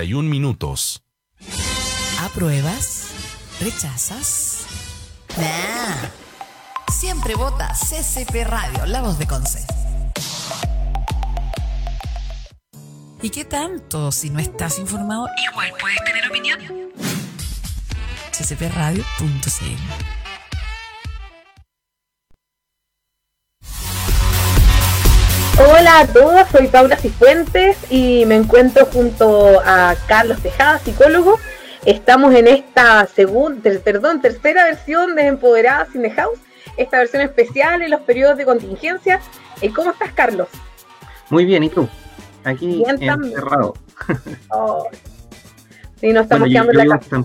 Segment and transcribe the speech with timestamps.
[0.00, 1.02] 31 minutos.
[2.22, 3.08] ¿Apruebas?
[3.60, 4.64] ¿Rechazas?
[5.36, 6.08] Nah.
[6.90, 9.62] Siempre vota CCP Radio, la voz de Conce.
[13.20, 14.10] ¿Y qué tanto?
[14.10, 16.58] Si no estás informado, igual puedes tener opinión.
[18.32, 20.19] ccpradio.cl
[25.90, 31.36] Hola a todos, soy Paula Cifuentes y me encuentro junto a Carlos Tejada, psicólogo.
[31.84, 36.38] Estamos en esta segunda, perdón, tercera versión de Empoderada Cine House,
[36.76, 39.20] esta versión especial en los periodos de contingencia.
[39.60, 40.46] Eh, ¿Cómo estás, Carlos?
[41.28, 41.88] Muy bien, ¿y tú?
[42.44, 43.74] Aquí encerrado.
[44.50, 44.88] Oh.
[46.00, 47.22] Sí, estamos quedando en la casa.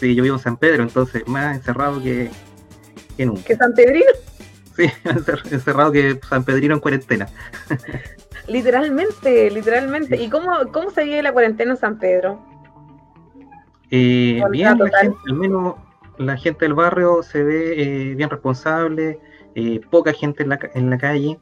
[0.00, 2.30] Sí, yo vivo en San Pedro, entonces más encerrado que,
[3.14, 3.42] que nunca.
[3.42, 4.10] ¿Que San Pedrino?
[4.78, 4.88] Sí,
[5.50, 7.28] encerrado que San Pedrino en cuarentena.
[8.46, 10.16] Literalmente, literalmente.
[10.16, 12.40] ¿Y cómo, cómo se vive la cuarentena en San Pedro?
[13.90, 15.74] Eh, bien, al menos
[16.18, 19.18] la gente del barrio se ve eh, bien responsable,
[19.56, 21.38] eh, poca gente en la, en la calle.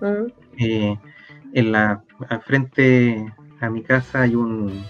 [0.00, 0.94] Mm.
[1.54, 4.84] en la al frente a mi casa hay un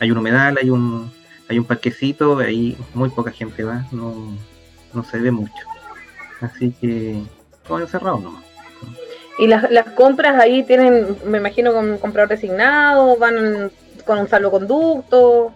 [0.00, 1.10] hay un humedal, hay un
[1.48, 4.36] hay un parquecito, ahí muy poca gente va, no,
[4.92, 5.66] no se ve mucho.
[6.42, 7.22] Así que
[7.78, 8.44] encerrado nomás.
[9.38, 13.70] Y las, las compras ahí tienen, me imagino, con comprador designado, van
[14.04, 15.52] con un salvoconducto.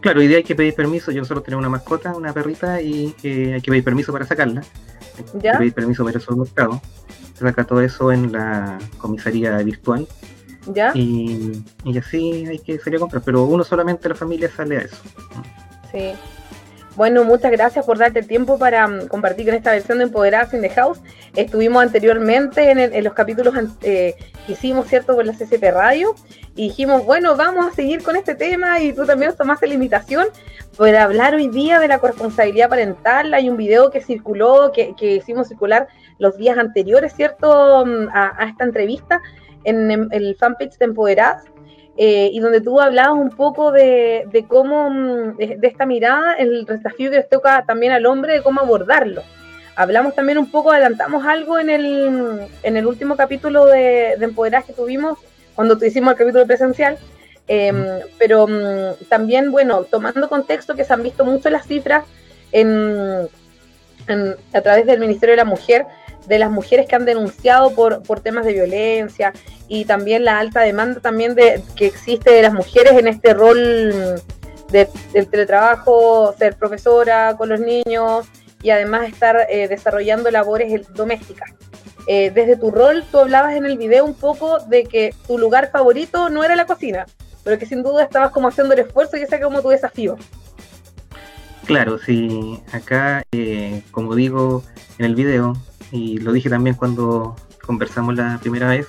[0.00, 1.12] Claro, hoy día hay que pedir permiso.
[1.12, 4.62] Yo solo tengo una mascota, una perrita, y hay que pedir permiso para sacarla.
[5.34, 6.80] Hay que pedir permiso para el mercado.
[7.34, 10.08] Se saca todo eso en la comisaría virtual.
[10.66, 10.90] ¿Ya?
[10.94, 13.22] Y, y así hay que salir a comprar.
[13.22, 14.96] Pero uno solamente la familia sale a eso.
[15.92, 16.12] Sí.
[16.94, 20.52] Bueno, muchas gracias por darte el tiempo para mm, compartir con esta versión de Empoderadas
[20.52, 21.00] in the House.
[21.34, 24.14] Estuvimos anteriormente en, los capítulos eh,
[24.46, 26.14] que hicimos, ¿cierto?, con la CCP Radio.
[26.54, 30.26] Y dijimos, bueno, vamos a seguir con este tema y tú también tomaste la invitación
[30.76, 33.32] para hablar hoy día de la corresponsabilidad parental.
[33.32, 35.88] Hay un video que circuló, que, hicimos circular
[36.18, 39.22] los días anteriores, ¿cierto?, mm, a, esta entrevista
[39.64, 41.51] en, en el fanpage de Empoderadas
[41.96, 47.10] eh, y donde tú hablabas un poco de, cómo, mm, de, esta mirada, el desafío
[47.10, 49.22] que les toca también al hombre, de cómo abordarlo.
[49.76, 54.72] Hablamos también un poco, adelantamos algo en el, en el último capítulo de, de que
[54.72, 55.18] tuvimos,
[55.54, 56.98] cuando hicimos el capítulo presencial,
[57.46, 57.84] em,
[58.18, 62.04] pero mm, también, bueno, tomando contexto que se han visto mucho las cifras
[62.52, 63.28] en,
[64.52, 65.86] a través del Ministerio de la Mujer,
[66.26, 69.32] de las mujeres que han denunciado por, por temas de violencia
[69.68, 74.20] y también la alta demanda también de que existe de las mujeres en este rol
[74.70, 78.26] de, del teletrabajo, ser profesora con los niños
[78.62, 81.50] y además estar eh, desarrollando labores domésticas.
[82.06, 85.70] Eh, desde tu rol, tú hablabas en el video un poco de que tu lugar
[85.70, 87.06] favorito no era la cocina,
[87.44, 90.16] pero que sin duda estabas como haciendo el esfuerzo y ese era como tu desafío.
[91.66, 94.64] Claro, sí, acá, eh, como digo
[94.98, 95.56] en el video,
[95.92, 98.88] y lo dije también cuando conversamos la primera vez,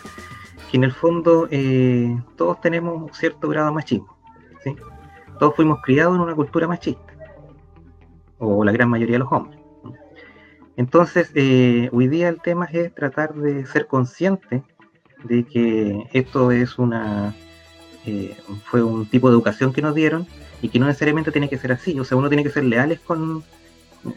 [0.72, 4.18] que en el fondo eh, todos tenemos un cierto grado de machismo.
[4.64, 4.76] ¿sí?
[5.38, 7.14] Todos fuimos criados en una cultura machista,
[8.40, 9.60] o la gran mayoría de los hombres.
[10.78, 14.64] Entonces, eh, hoy día el tema es tratar de ser consciente
[15.24, 17.36] de que esto es una
[18.06, 20.26] eh, fue un tipo de educación que nos dieron
[20.62, 22.00] y que no necesariamente tiene que ser así.
[22.00, 23.44] O sea, uno tiene que ser leales con,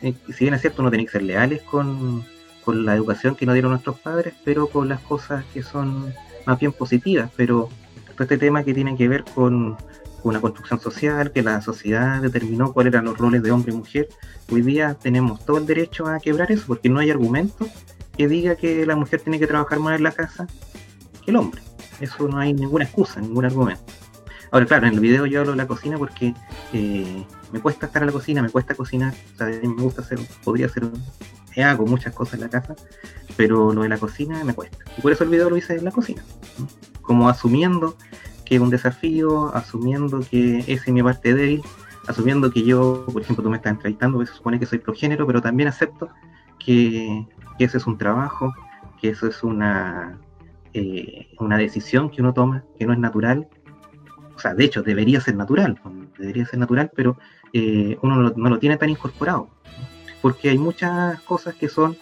[0.01, 2.25] si bien es cierto, uno tiene que ser leales con
[2.67, 6.13] con la educación que nos dieron nuestros padres, pero con las cosas que son
[6.47, 7.69] más bien positivas, pero
[8.15, 9.77] todo este tema que tiene que ver con,
[10.25, 14.09] una construcción social, que la sociedad determinó cuáles eran los roles de hombre y mujer,
[14.51, 17.69] hoy día tenemos todo el derecho a quebrar eso, porque no hay argumento
[18.19, 20.49] que diga que la mujer tiene que trabajar más en la casa
[21.25, 21.63] que el hombre.
[22.01, 23.85] Eso no hay ninguna excusa, ningún argumento.
[24.51, 26.35] Ahora, claro, en el video yo hablo de la cocina porque
[26.73, 30.19] eh, me cuesta estar en la cocina, me cuesta cocinar, o sea, me gusta hacer,
[30.43, 30.83] podría hacer
[31.65, 32.75] hago muchas cosas en la casa,
[33.37, 34.79] pero lo de la cocina me cuesta.
[34.97, 36.23] Y por eso el video lo hice en la cocina.
[37.03, 37.97] Como asumiendo
[38.45, 41.63] que es un desafío, asumiendo que esa es mi parte débil,
[42.07, 45.43] asumiendo que yo, por ejemplo, tú me estás entrevistando, se supone que soy progénero, pero
[45.43, 46.09] también acepto
[46.59, 47.27] que,
[47.59, 48.55] que eso es un trabajo,
[49.01, 50.19] que eso es una,
[50.73, 53.49] eh, una decisión que uno toma, que no es natural.
[54.37, 55.81] O sea, de hecho, debería ser natural,
[56.19, 57.19] debería ser natural, pero
[57.53, 59.49] eh, uno no lo tiene tan incorporado
[60.23, 61.97] porque hay muchas cosas que son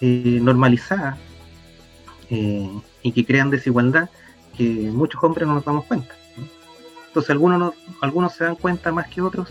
[0.00, 1.18] eh, normalizadas
[2.30, 2.70] eh,
[3.02, 4.08] y que crean desigualdad
[4.56, 6.14] que muchos hombres no nos damos cuenta.
[7.08, 9.48] Entonces algunos, algunos se dan cuenta más que otros,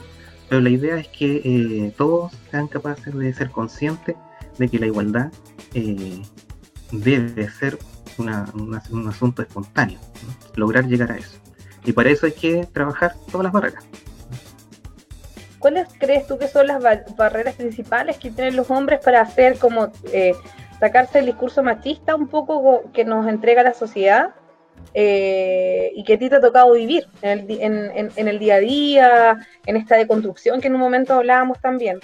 [0.47, 4.15] pero la idea es que eh, todos sean capaces de ser conscientes
[4.57, 5.31] de que la igualdad
[6.91, 7.77] debe ser
[8.17, 10.00] un asunto espontáneo,
[10.55, 11.38] lograr llegar a eso.
[11.85, 13.85] Y para eso hay que trabajar todas las barreras.
[15.67, 16.81] ¿Cuáles crees tú que son las
[17.17, 20.31] barreras principales que tienen los hombres para hacer como eh,
[20.79, 24.33] sacarse el discurso machista un poco que nos entrega la sociedad
[24.93, 28.59] eh, y que a ti te ha tocado vivir en el, en el día a
[28.59, 31.99] día, en esta deconstrucción que en un momento hablábamos también?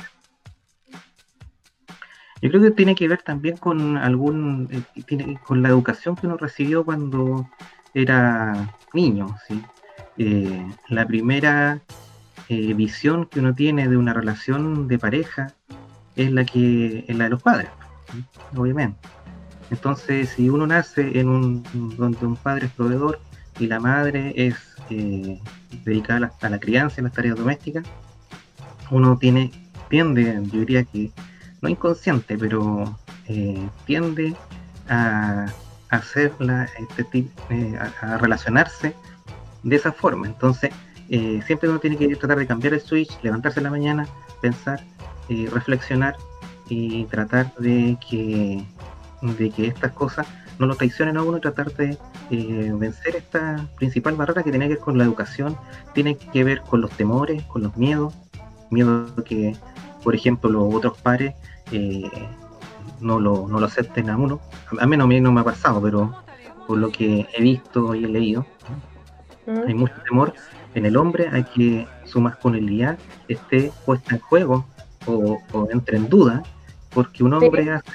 [2.41, 6.35] Yo creo que tiene que ver también con algún, eh, con la educación que uno
[6.35, 7.49] recibió cuando
[7.93, 9.63] era niño, ¿sí?
[10.89, 11.79] La primera
[12.53, 15.53] eh, visión que uno tiene de una relación de pareja
[16.15, 17.69] es la que es la de los padres,
[18.55, 18.99] obviamente.
[19.71, 21.63] Entonces, si uno nace en un
[21.97, 23.19] donde un padre es proveedor
[23.59, 24.55] y la madre es
[25.83, 27.83] dedicada a la, crianza y las tareas domésticas,
[28.91, 29.51] uno tiene
[29.89, 31.11] tiende, yo diría que
[31.61, 32.97] no inconsciente, pero
[33.27, 34.35] eh, tiende
[34.89, 35.47] a,
[35.89, 36.67] hacerla,
[36.97, 38.95] este, eh, a, relacionarse
[39.63, 40.27] de esa forma.
[40.27, 40.71] Entonces,
[41.09, 44.07] eh, siempre uno tiene que tratar de cambiar el switch, levantarse en la mañana,
[44.41, 44.83] pensar,
[45.51, 46.15] reflexionar
[46.69, 48.65] y tratar de que,
[49.21, 50.27] de que estas cosas
[50.59, 51.97] no lo traicionen a uno y tratar de
[52.29, 55.57] vencer esta principal barrera que tiene que ver con la educación,
[55.93, 58.13] tiene que ver con los temores, con los miedos,
[58.69, 59.55] miedo que,
[60.03, 61.33] por ejemplo, los otros pares
[62.99, 64.39] no, lo, no lo acepten a uno.
[64.79, 66.13] A mí no, no me ha pasado, pero
[66.67, 68.45] por lo que he visto y he leído,
[69.67, 70.33] hay mucho temor
[70.75, 72.97] en el hombre a que su masculinidad
[73.27, 74.65] esté puesta en juego
[75.05, 75.39] o,
[75.71, 76.43] entre en duda
[76.93, 77.91] porque un hombre hace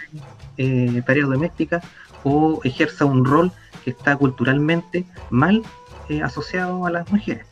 [0.56, 1.84] eh, tareas domésticas
[2.24, 3.52] o ejerza un rol
[3.84, 5.62] que está culturalmente mal
[6.08, 7.46] eh, asociado a las mujeres.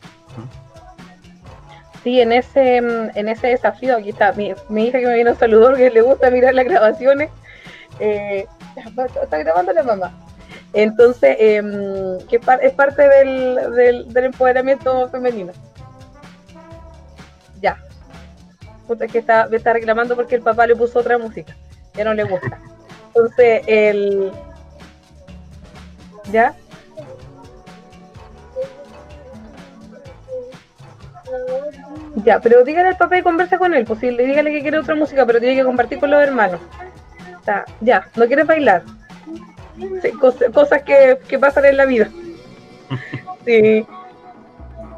[2.03, 5.75] Sí, en ese, en ese desafío, aquí está mi, hija que me vino a saludar,
[5.75, 7.29] que le gusta mirar las grabaciones,
[7.99, 8.45] eh,
[9.23, 10.26] está grabando la mamá.
[10.73, 15.53] Entonces, em, que es parte del, del, empoderamiento femenino.
[17.61, 17.77] Ya.
[18.85, 21.55] Puta, que está, me está reclamando porque el papá le puso otra música,
[21.93, 22.59] que no le gusta.
[23.07, 24.31] Entonces, el...
[26.31, 26.53] ¿Ya?
[32.23, 35.25] Ya, pero dígale al papá y conversa con él, pues dígale que quiere otra música,
[35.25, 36.59] pero tiene que compartir con los hermanos.
[37.81, 38.83] ya, no quieres bailar.
[40.53, 42.09] Cosas, que, pasan en la vida.
[43.45, 43.85] Sí.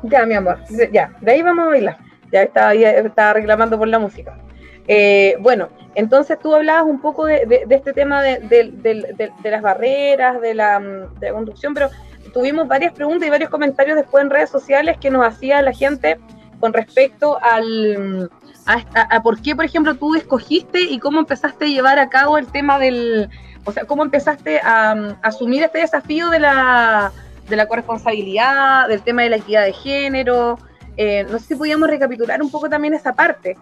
[0.01, 0.57] Ya, mi amor,
[0.91, 1.97] ya, de ahí vamos a bailar.
[2.31, 4.39] Ya estaba, estaba reclamando por la música.
[4.87, 10.79] Eh, bueno, entonces tú hablabas un poco de, este tema de, las barreras, de la,
[10.79, 11.89] de la conducción, pero
[12.33, 16.17] tuvimos varias preguntas y varios comentarios después en redes sociales que nos hacía la gente
[16.59, 18.31] con respecto al,
[18.65, 22.47] a, por qué, por ejemplo, tú escogiste y cómo empezaste a llevar a cabo el
[22.47, 23.29] tema del,
[23.69, 27.11] o sea, cómo empezaste a, asumir este desafío de la,
[27.47, 30.57] de la corresponsabilidad, del tema de la equidad de género.
[30.97, 33.55] Eh, no sé si podíamos recapitular un poco también esa parte,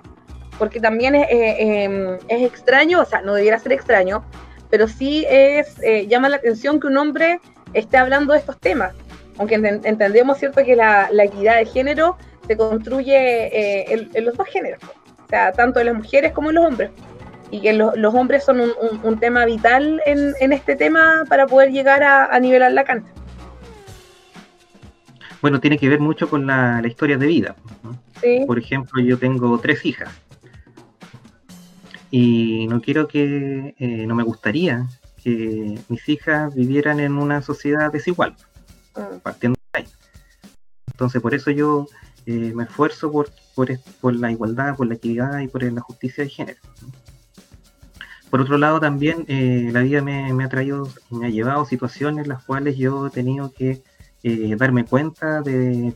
[0.58, 4.24] porque también es, eh, em, es extraño, o sea, no debiera ser extraño,
[4.70, 7.40] pero sí es eh, llama la atención que un hombre
[7.74, 8.94] esté hablando de estos temas,
[9.38, 12.18] aunque entendemos cierto que la, equidad de género
[12.48, 16.56] se construye eh, en, los dos géneros, o sea, tanto en las mujeres como en
[16.56, 16.92] los hombres.
[17.50, 18.62] Y que los hombres son
[19.04, 23.10] un, tema vital en, este tema para poder llegar a, nivelar la cancha.
[25.42, 27.56] Bueno, tiene que ver mucho con la, historia de vida.
[28.46, 30.10] Por ejemplo, yo tengo tres hijas.
[32.12, 34.88] Y no quiero que, eh, no me gustaría
[35.22, 38.36] que mis hijas vivieran en una sociedad desigual,
[38.96, 39.18] mm.
[39.20, 39.88] partiendo de ahí.
[40.92, 41.88] Entonces, por eso yo
[42.26, 46.30] eh, me esfuerzo por, por, la igualdad, por la equidad y por la justicia de
[46.30, 46.60] género.
[48.30, 52.30] Por otro lado, también eh, la vida me, ha traído, me ha llevado situaciones en
[52.30, 53.82] las cuales yo he tenido que
[54.24, 55.94] eh, darme cuenta de,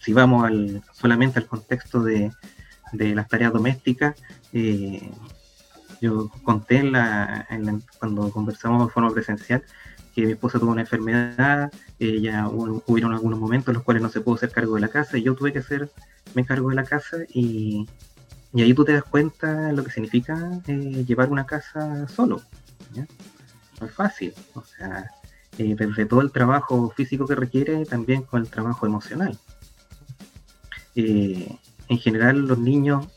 [0.00, 2.30] si vamos al, solamente al contexto de,
[2.92, 4.14] las tareas domésticas,
[6.00, 7.44] yo conté en la,
[7.98, 9.64] cuando conversamos de forma presencial
[10.14, 14.10] que mi esposa tuvo una enfermedad, ella hubo, hubieron algunos momentos en los cuales no
[14.10, 15.90] se pudo hacer cargo de la casa y yo tuve que hacerme
[16.46, 17.88] cargo de la casa y,
[18.62, 22.42] ahí tú te das cuenta lo que significa eh, llevar una casa solo.
[23.80, 25.10] No es fácil, o sea,
[25.58, 29.38] eh, desde todo el trabajo físico que requiere, también con el trabajo emocional.
[30.94, 31.58] Eh,
[31.88, 33.08] en general los niños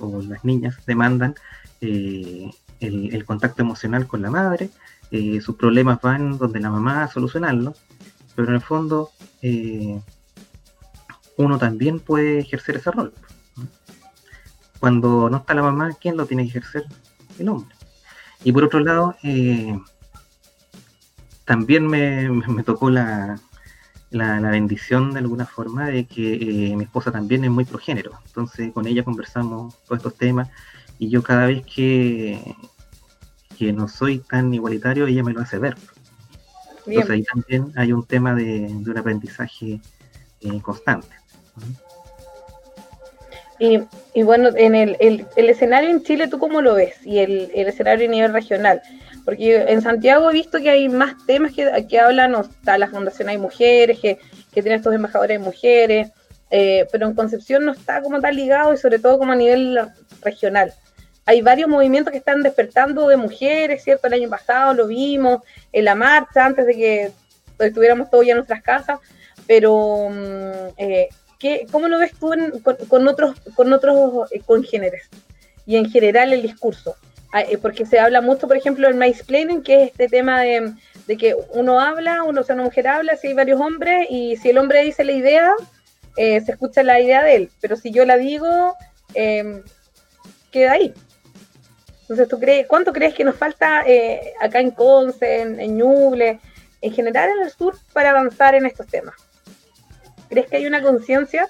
[0.00, 1.36] o las niñas demandan
[1.80, 4.70] el, el, contacto emocional con la madre,
[5.10, 7.76] eh, sus problemas van donde la mamá a solucionarlos,
[8.34, 9.10] pero en el fondo
[9.42, 10.00] eh,
[11.36, 13.12] uno también puede ejercer ese rol.
[14.82, 16.86] Cuando no está la mamá, ¿quién lo tiene que ejercer?
[17.38, 17.72] El hombre.
[18.42, 19.78] Y por otro lado, eh,
[21.44, 22.28] también me,
[22.64, 23.38] tocó la,
[24.10, 28.18] la, bendición de alguna forma de que eh, mi esposa también es muy progénero.
[28.26, 30.48] Entonces con ella conversamos todos estos temas
[30.98, 32.56] y yo cada vez que,
[33.56, 35.76] que no soy tan igualitario, ella me lo hace ver.
[36.86, 39.80] Entonces ahí también hay un tema de, un aprendizaje
[40.40, 41.14] eh, constante.
[44.12, 46.96] Y, bueno, en el, el, escenario en Chile, ¿tú cómo lo ves?
[47.04, 48.82] Y el, el, escenario a nivel regional.
[49.24, 53.28] Porque en Santiago he visto que hay más temas que, que hablan, está la Fundación
[53.28, 54.18] Hay Mujeres, que,
[54.52, 56.10] que tiene estos embajadores de mujeres,
[56.50, 59.78] eh, pero en Concepción no está como tan ligado y sobre todo como a nivel
[60.22, 60.74] regional.
[61.24, 64.08] Hay varios movimientos que están despertando de mujeres, ¿cierto?
[64.08, 65.40] El año pasado lo vimos
[65.72, 67.12] en la marcha, antes de que
[67.60, 68.98] estuviéramos todos ya en nuestras casas,
[69.46, 70.74] pero mm,
[71.44, 72.32] eh, ¿cómo lo ves tú
[72.88, 75.08] con, otros, con otros eh, congéneres?
[75.66, 76.96] Y en general el discurso.
[77.32, 80.74] Ah, eh, porque se habla mucho, por ejemplo, del mansplaining, que es este tema de,
[81.18, 84.50] que uno habla, uno, o sea, una mujer habla, si hay varios hombres, y si
[84.50, 85.52] el hombre dice la idea,
[86.16, 87.50] eh, se escucha la idea de él.
[87.60, 88.76] Pero si yo la digo,
[89.14, 89.62] em,
[90.50, 90.92] queda ahí.
[92.02, 93.84] Entonces, ¿tú crees, ¿cuánto crees que nos falta
[94.40, 96.38] acá en Conce, en, en Ñuble,
[96.82, 99.14] en general en el sur, para avanzar en estos temas?
[100.32, 101.46] ¿Crees que hay una conciencia?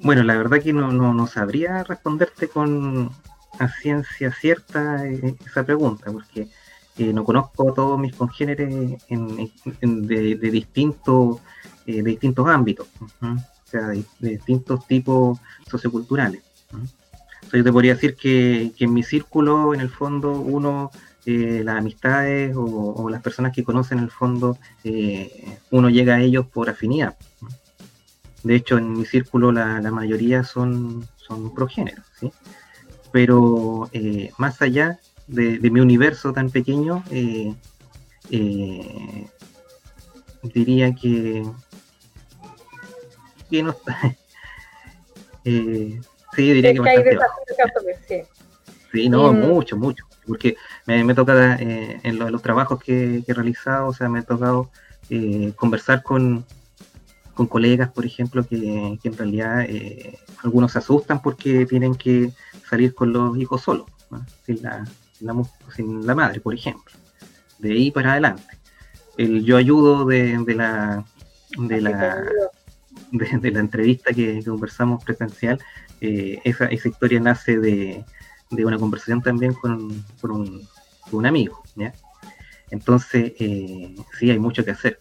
[0.00, 3.10] Bueno, la verdad que no, no, sabría responderte con
[3.58, 6.48] a ciencia cierta eh, esa pregunta, porque
[6.98, 11.38] eh, no conozco a todos mis congéneres de, distintos,
[11.86, 12.88] eh, de distintos ámbitos,
[13.22, 16.42] o sea, de, distintos tipos socioculturales.
[17.50, 20.90] yo te podría decir que, que, en mi círculo, en el fondo, uno
[21.30, 26.46] eh, las amistades o, las personas que conocen el fondo, eh, uno llega a ellos
[26.46, 27.18] por afinidad.
[28.42, 32.32] De hecho, en mi círculo la, mayoría son, son progéneros, ¿sí?
[33.12, 37.04] Pero eh, más allá de, mi universo tan pequeño,
[40.42, 41.44] diría que,
[43.50, 43.76] que no
[45.44, 46.00] sí,
[46.36, 48.26] diría que, bastante
[48.90, 50.56] Sí, no, mucho, mucho porque
[50.86, 54.70] me, toca eh, en, los trabajos que, he realizado, o sea, me ha tocado
[55.10, 56.44] eh, conversar con,
[57.48, 62.32] colegas, por ejemplo, que, en realidad eh, algunos se asustan porque tienen que
[62.68, 63.86] salir con los hijos solos,
[64.44, 64.84] sin, la,
[65.74, 66.94] sin, la, madre, por ejemplo.
[67.58, 68.58] De ahí para adelante.
[69.16, 71.04] El yo ayudo de, la
[71.56, 72.24] de la
[73.12, 75.60] de, la entrevista que, conversamos presencial,
[76.00, 78.04] esa, esa historia nace de,
[78.50, 81.92] de una conversación también con, un, amigo, ¿ya?
[82.70, 84.98] Entonces, eh, sí, hay mucho que hacer.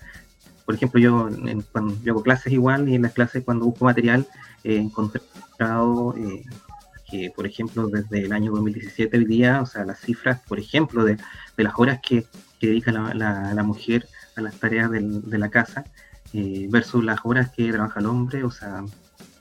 [0.66, 1.30] Por ejemplo, yo,
[1.72, 4.28] cuando yo hago clases igual y en las clases cuando busco material
[4.64, 6.44] he encontrado eh,
[7.10, 11.06] que, por ejemplo, desde el año 2017 hoy día, o sea, las cifras, por ejemplo,
[11.06, 11.18] de,
[11.58, 12.26] las horas que,
[12.60, 15.86] dedica la, mujer a las tareas de la casa
[16.34, 18.84] eh, versus las horas que trabaja el hombre, o sea,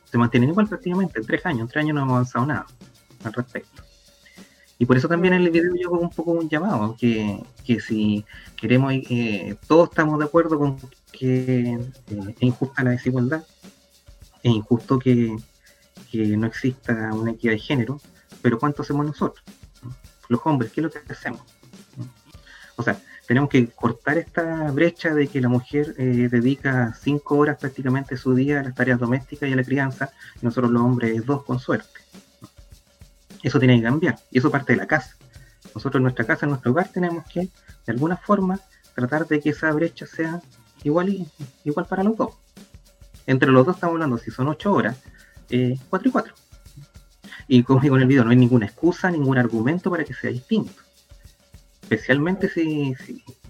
[0.04, 1.62] se mantienen igual prácticamente en tres años.
[1.62, 2.66] En tres años no hemos avanzado nada
[3.24, 3.82] al respecto.
[4.78, 7.42] Y por eso también en el video yo hago un poco un llamado, que,
[7.80, 8.24] si
[8.56, 10.76] queremos, eh, todos estamos de acuerdo con
[11.12, 11.78] que eh,
[12.08, 13.42] es injusta la desigualdad,
[14.42, 15.36] es injusto que,
[16.12, 18.00] no exista una equidad de género,
[18.40, 19.44] pero ¿cuánto hacemos nosotros?
[20.28, 21.42] Los hombres, ¿qué es lo que hacemos?
[22.76, 27.58] O sea, tenemos que cortar esta brecha de que la mujer eh, dedica cinco horas
[27.58, 31.24] prácticamente su día a las tareas domésticas y a la crianza, y nosotros los hombres
[31.26, 32.00] dos con suerte.
[33.46, 35.16] Eso tiene que cambiar y eso parte de la casa.
[35.72, 38.58] Nosotros en nuestra casa, en nuestro hogar, tenemos que, de alguna forma,
[38.92, 40.42] tratar de que esa brecha sea
[40.82, 41.24] igual,
[41.62, 42.34] igual para los dos.
[43.24, 44.96] Entre los dos estamos hablando, si son ocho horas,
[45.48, 46.34] eh, cuatro y cuatro.
[47.46, 50.32] Y como digo en el video, no hay ninguna excusa, ningún argumento para que sea
[50.32, 50.82] distinto.
[51.82, 52.96] Especialmente si,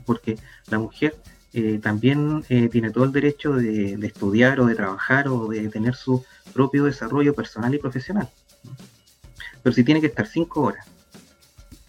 [0.05, 0.39] porque
[0.69, 1.17] la mujer
[1.55, 5.71] eh, también eh, tiene todo el derecho de, de, estudiar o de trabajar o de
[5.71, 6.23] tener su
[6.53, 8.29] propio desarrollo personal y profesional.
[9.67, 10.87] Pero si tiene que estar cinco horas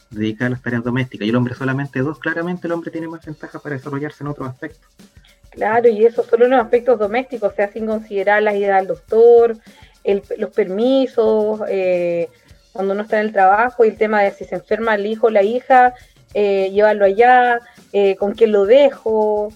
[0.09, 3.23] dedicada a las tareas domésticas y el hombre solamente dos, claramente el hombre tiene más
[3.23, 4.89] ventaja para desarrollarse en otros aspectos.
[5.51, 8.87] Claro, y eso solo en los aspectos domésticos, o sea, sin considerar la ida al
[8.87, 9.57] doctor,
[10.39, 12.29] los permisos, eh,
[12.73, 15.27] cuando uno está en el trabajo y el tema de si se enferma el hijo
[15.27, 15.93] o la hija,
[16.33, 17.59] eh, llevarlo allá,
[17.93, 19.53] eh, con quién lo dejo,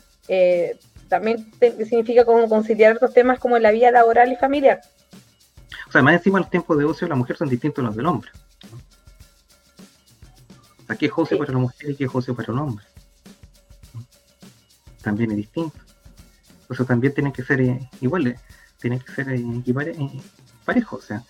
[1.10, 4.80] también significa como conciliar otros temas como la vida laboral y familiar.
[5.91, 7.98] O sea, más encima los tiempos de ocio de la mujer son distintos a los
[7.98, 8.31] del hombre.
[10.83, 12.86] O sea, ¿qué es ocio para la mujer y qué es ocio para el hombre?
[15.01, 15.77] También es distinto.
[16.69, 18.39] Eso también tiene que ser eh, iguales,
[18.79, 20.21] tiene que ser eh, eh,
[20.63, 20.95] parejo.
[20.95, 21.25] O sea,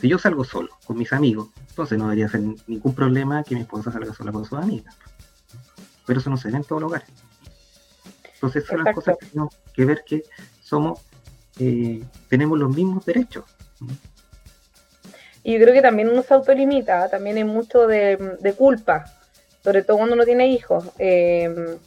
[0.00, 3.60] si yo salgo solo con mis amigos, entonces no debería ser ningún problema que mi
[3.60, 4.96] esposa salga sola con sus amigas.
[6.06, 7.08] Pero eso no se ve en todos los lugares.
[8.34, 10.24] Entonces son las cosas que tenemos que ver que
[10.60, 11.02] somos,
[11.58, 13.44] eh, tenemos los mismos derechos.
[15.42, 19.06] Y yo creo que también uno se autolimita, también hay mucho de, culpa,
[19.62, 20.84] sobre todo cuando uno tiene hijos.
[20.98, 21.78] Eh,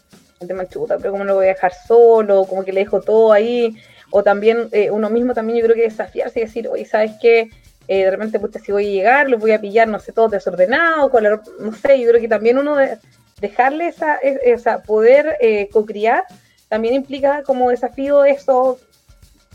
[0.42, 3.32] el tema chuta, pero cómo lo voy a dejar solo, como que le dejo todo
[3.32, 3.78] ahí,
[4.10, 7.50] o también eh, uno mismo también yo creo que desafiarse y decir, oye, ¿sabes qué?
[7.88, 10.30] Eh, de repente, pues si voy a llegar, los voy a pillar, no sé, todo
[10.30, 12.98] desordenado, con no sé, yo creo que también uno de,
[13.40, 16.24] dejarle esa, esa poder eh, cocriar
[16.70, 18.80] también implica como desafío eso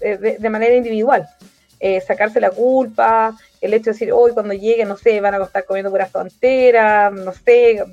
[0.00, 1.28] eh, de, manera individual.
[2.06, 5.64] sacarse la culpa, el hecho de decir, hoy cuando llegue, no sé, van a estar
[5.64, 7.84] comiendo pura frontera, no sé,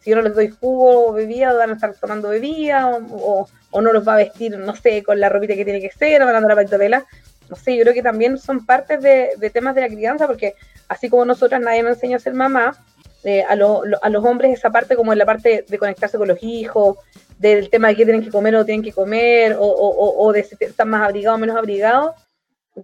[0.00, 3.92] si yo no les doy jugo o bebida, van a estar tomando bebida, o, no
[3.92, 6.38] los va a vestir, no sé, con la ropita que tiene que ser, van a
[6.38, 7.06] andar a vela
[7.48, 10.54] no sé, yo creo que también son partes de, temas de la crianza, porque
[10.88, 12.76] así como nosotras nadie nos enseña a ser mamá,
[13.24, 16.42] eh, a, a, los hombres esa parte como en la parte de conectarse con los
[16.42, 16.98] hijos,
[17.38, 20.56] del tema de qué tienen que comer o no tienen que comer, o, de si
[20.60, 22.14] están más abrigados o menos abrigados,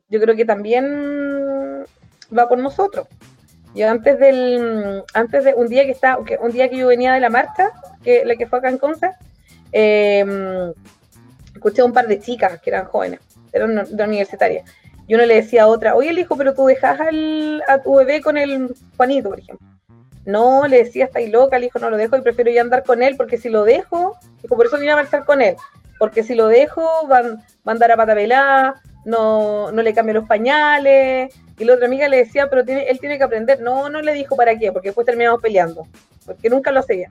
[0.09, 1.85] yo creo que también
[2.37, 3.07] va por nosotros.
[3.75, 7.21] Yo antes del, antes de un día que está, un día que yo venía de
[7.21, 7.71] la marcha,
[8.03, 9.11] que la que fue acá en Conce,
[9.73, 10.73] eh,
[11.55, 13.21] escuché a un par de chicas que eran jóvenes
[13.53, 14.65] era una, universitaria.
[15.07, 16.99] Y uno le decía a otra, oye, el hijo, pero tú dejas
[17.69, 19.67] a tu bebé con el Juanito, por ejemplo.
[20.25, 22.85] No, le decía, está ahí loca, el hijo no lo dejo y prefiero ya andar
[22.85, 25.57] con él porque si lo dejo, dijo, por eso vine a marchar con él,
[25.99, 30.15] porque si lo dejo van, va a andar a pata pelada, no, no le cambio
[30.15, 31.35] los pañales.
[31.59, 33.61] Y la otra amiga le decía, pero tiene, él tiene que aprender.
[33.61, 35.87] No, no le dijo para qué, porque después terminamos peleando,
[36.25, 37.11] porque nunca lo hacía.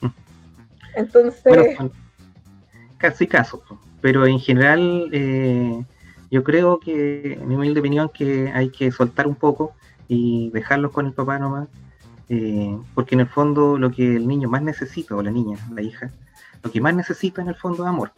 [0.94, 1.78] Entonces...
[2.98, 3.62] casi caso
[4.00, 5.84] pero en general eh,
[6.30, 9.74] yo creo que, en mi humilde opinión, que hay que soltar un poco
[10.08, 11.68] y dejarlos con el papá nomás,
[12.28, 15.82] eh, porque en el fondo lo que el niño más necesita, o la niña, la
[15.82, 16.10] hija,
[16.62, 18.12] lo que más necesita en el fondo es amor.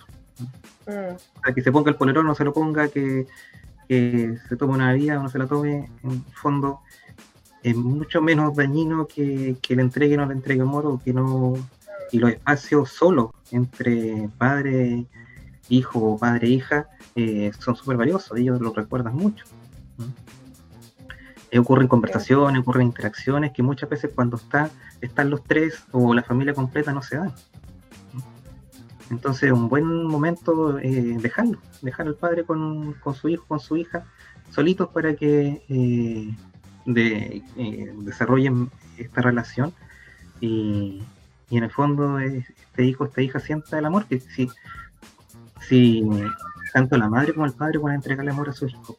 [0.87, 1.53] Mm.
[1.55, 3.27] que se ponga el polerón, no se lo ponga, que,
[3.89, 6.81] se tome una vida o no se la tome, en el fondo
[7.63, 11.13] es mucho menos dañino que, que le entregue o no le entregue amor o que
[11.13, 11.55] no...
[12.13, 15.07] Y los espacios solos entre padre
[15.71, 19.47] hijo, padre, hija, eh, son súper valiosos, ellos lo recuerdan mucho.
[21.59, 26.55] Ocurren conversaciones, ocurren interacciones que muchas veces cuando está, están los tres o la familia
[26.55, 27.33] completa no se dan.
[29.11, 34.05] Entonces, un buen momento eh, dejarlo, dejar al padre con, su hijo, con su hija,
[34.51, 36.37] solitos para que
[36.87, 39.73] desarrollen esta relación
[40.41, 41.03] y,
[41.51, 44.49] en el fondo este hijo, esta hija sienta el amor que si
[45.61, 46.09] si
[46.73, 48.97] tanto la madre como el padre van a entregarle amor a su hijo.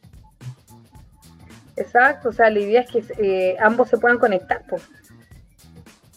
[1.82, 4.62] Exacto, o sea, la idea es que eh, ambos se puedan conectar.
[4.68, 4.82] Pues.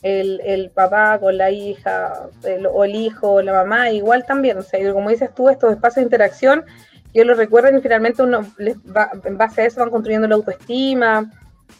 [0.02, 2.30] El, papá con la hija,
[2.72, 4.58] o el hijo, la mamá, igual también.
[4.58, 6.64] O sea, como dices tú, estos espacios de interacción,
[7.12, 10.36] ellos lo recuerdan y finalmente uno les va, en base a eso van construyendo la
[10.36, 11.32] autoestima.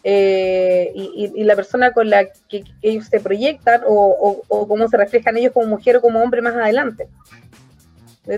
[0.04, 5.38] Eh, y, la persona con la que, ellos se proyectan o, o cómo se reflejan
[5.38, 7.08] ellos como mujer o como hombre más adelante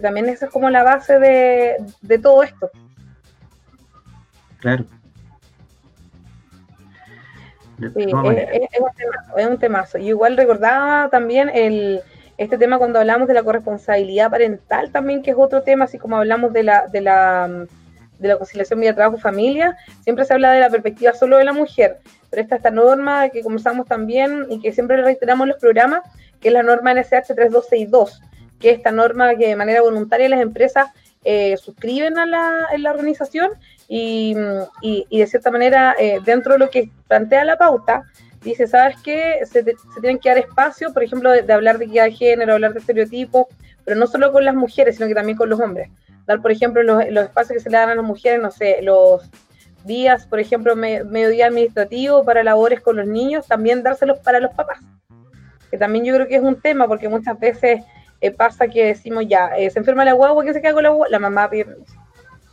[0.01, 2.69] también esa es como la base de, todo esto.
[4.59, 4.85] Claro.
[7.79, 8.35] Sí, es, un
[8.97, 9.97] temazo, es un temazo.
[9.97, 12.01] Y igual recordaba también el,
[12.37, 16.17] este tema cuando hablamos de la corresponsabilidad parental también, que es otro tema, así como
[16.17, 17.65] hablamos de la, de la,
[18.19, 21.97] de la conciliación vida trabajo-familia, siempre se habla de la perspectiva solo de la mujer,
[22.29, 26.01] pero esta, esta norma que comenzamos también y que siempre reiteramos en los programas,
[26.39, 28.21] que es la norma NSH 3262,
[28.59, 30.89] que esta norma que de manera voluntaria las empresas
[31.23, 33.51] eh, suscriben a la, en la organización
[33.87, 38.03] y, de cierta manera eh, dentro de lo que plantea la pauta,
[38.41, 39.39] dice, ¿sabes qué?
[39.45, 39.63] Se,
[40.01, 43.47] tienen que dar espacio, por ejemplo, de, hablar de de género, hablar de estereotipos,
[43.85, 45.89] pero no solo con las mujeres, sino que también con los hombres.
[46.25, 49.29] Dar, por ejemplo, los, espacios que se le dan a las mujeres, no sé, los
[49.85, 54.79] días, por ejemplo, mediodía administrativo para labores con los niños, también dárselos para los papás.
[55.71, 57.81] Que también yo creo que es un tema, porque muchas veces
[58.19, 60.89] eh, pasa que decimos ya, eh, se enferma la guagua, ¿qué se queda con la
[60.89, 61.07] guagua?
[61.09, 61.77] La mamá pide.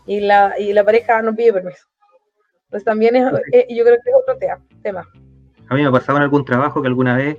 [0.06, 1.86] Y la, y la pareja no pide permiso.
[2.64, 4.36] Entonces también es, eh, yo creo que es otro
[4.82, 5.08] tema.
[5.68, 7.38] A mí me ha pasado en algún trabajo que alguna vez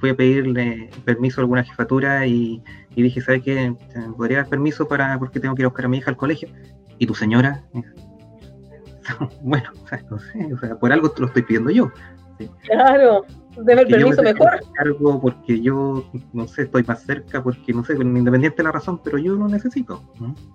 [0.00, 2.62] fui a pedirle permiso a alguna jefatura y,
[2.96, 3.74] dije, ¿sabes qué?
[4.16, 6.48] ¿Podría dar permiso para porque tengo que ir a buscar a mi hija al colegio?
[6.98, 7.62] ¿Y tu señora?
[9.42, 9.70] bueno,
[10.10, 11.92] no sé, o sea, por algo te lo estoy pidiendo yo.
[12.64, 13.24] Claro,
[13.56, 14.60] debe el permiso mejor.
[14.74, 19.00] Cargo porque yo, no sé, estoy más cerca, porque no sé, independiente de la razón,
[19.02, 20.02] pero yo lo necesito.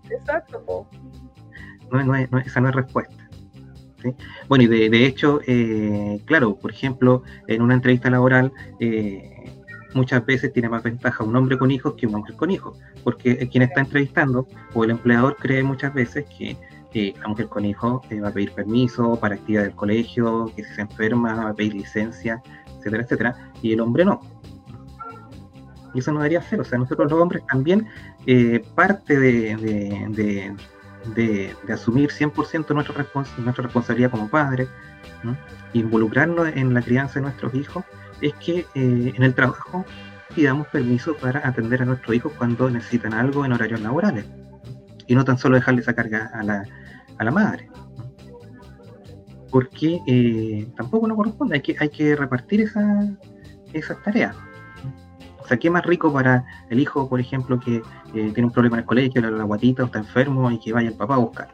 [0.09, 0.87] Exacto.
[1.91, 3.29] No, no, esa no es respuesta.
[4.47, 9.51] Bueno, y de, de hecho, eh, claro, por ejemplo, en una entrevista laboral, eh,
[9.95, 13.49] muchas veces tiene más ventaja un hombre con hijos que una mujer con hijos, porque
[13.49, 16.55] quien está entrevistando o el empleador cree muchas veces que
[17.19, 20.73] la mujer con hijos eh, va a pedir permiso para actividad del colegio, que si
[20.75, 22.41] se enferma va a pedir licencia,
[22.85, 24.21] etcétera, etcétera, y el hombre no.
[25.93, 27.87] Y eso no debería ser, o sea, nosotros los hombres también
[28.27, 30.55] eh, parte de,
[31.69, 33.05] asumir 100% nuestra,
[33.37, 34.67] nuestra responsabilidad como padres,
[35.73, 37.83] involucrarnos en la crianza de nuestros hijos,
[38.21, 39.85] es que eh, en el trabajo
[40.35, 44.25] pidamos permiso para atender a nuestros hijos cuando necesitan algo en horarios laborales
[45.07, 46.63] y no tan solo dejarle esa carga a la,
[47.17, 47.69] a la madre.
[49.55, 53.07] Porque eh, tampoco no corresponde, hay que, hay que repartir esa,
[53.71, 54.35] esas tareas.
[55.39, 57.81] O sea, ¿qué más rico para el hijo, por ejemplo, que eh,
[58.33, 60.89] tiene un problema en el colegio, la, la guatita, o está enfermo y que vaya
[60.89, 61.47] el papá a buscar?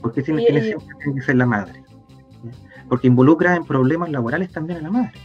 [0.00, 0.76] Porque tiene, tiene,
[1.16, 1.82] que ser la madre.
[2.88, 5.18] Porque involucra en problemas laborales también a la madre.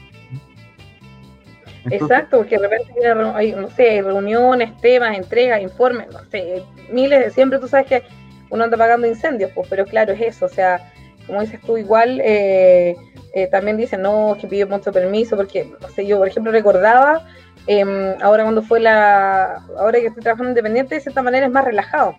[1.92, 2.94] Exacto, porque de repente
[3.36, 8.25] hay, no sé, reuniones, temas, entregas, informes, no sé, miles, de, siempre tú sabes que
[8.50, 10.92] uno anda pagando incendios, pues, pero claro, es eso, o sea,
[11.28, 12.96] como dices tú, igual eh,
[13.34, 17.26] eh, también dicen, no, que pide mucho permiso, porque, no sé, yo, por ejemplo, recordaba,
[17.68, 21.66] em, ahora cuando fue la, ahora que estoy trabajando independiente, de cierta manera es más
[21.66, 22.16] relajado,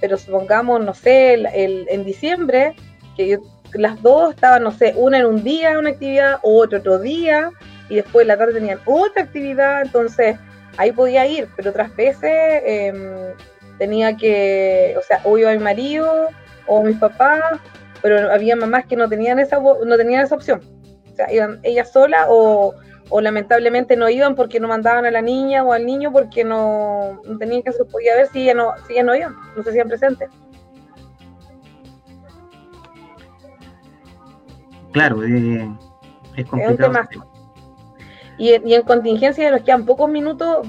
[0.00, 2.74] pero supongamos, no sé, el, en diciembre,
[3.16, 3.38] que
[3.74, 7.50] las dos estaban, no sé, una en un día, una actividad, o otro otro día,
[7.88, 10.36] y después en la tarde tenían otra actividad, entonces
[10.76, 13.34] ahí podía ir, pero otras veces em,
[13.78, 16.28] tenía que, o sea, o iba mi marido
[16.66, 17.60] o mis papás,
[18.02, 20.60] pero había mamás que no tenían esa, no tenían esa opción.
[21.12, 22.74] O sea, iban ellas solas o,
[23.08, 27.20] o lamentablemente no iban porque no mandaban a la niña o al niño porque no,
[27.38, 30.28] tenían que se podía ver si ella no, si no iban, no se hacían presentes.
[34.92, 35.68] Claro, eh,
[36.36, 36.92] es complicado.
[38.38, 40.66] Y, en contingencia de los que quedan pocos minutos,